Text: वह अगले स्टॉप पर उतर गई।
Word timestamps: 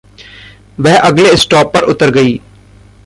वह 0.79 0.97
अगले 0.99 1.35
स्टॉप 1.35 1.73
पर 1.73 1.83
उतर 1.83 2.09
गई। 2.09 2.39